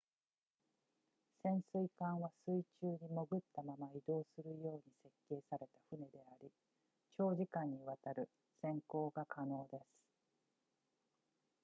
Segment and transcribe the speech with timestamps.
[1.43, 6.49] 潜水艦は水中に潜ったまま移動するように設計された船であり
[7.19, 8.27] 長時間にわたる
[8.63, 9.85] 潜航が可能です